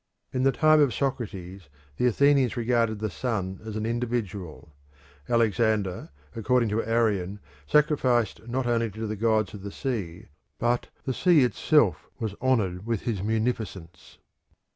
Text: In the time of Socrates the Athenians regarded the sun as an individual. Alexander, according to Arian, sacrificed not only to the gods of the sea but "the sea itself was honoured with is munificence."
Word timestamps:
In 0.33 0.41
the 0.41 0.51
time 0.51 0.79
of 0.81 0.95
Socrates 0.95 1.69
the 1.97 2.07
Athenians 2.07 2.57
regarded 2.57 2.97
the 2.97 3.09
sun 3.11 3.59
as 3.63 3.75
an 3.75 3.85
individual. 3.85 4.73
Alexander, 5.29 6.09
according 6.35 6.69
to 6.69 6.81
Arian, 6.83 7.39
sacrificed 7.67 8.47
not 8.47 8.65
only 8.65 8.89
to 8.89 9.05
the 9.05 9.15
gods 9.15 9.53
of 9.53 9.61
the 9.61 9.71
sea 9.71 10.25
but 10.57 10.87
"the 11.03 11.13
sea 11.13 11.43
itself 11.43 12.09
was 12.17 12.33
honoured 12.41 12.83
with 12.83 13.07
is 13.07 13.21
munificence." 13.21 14.17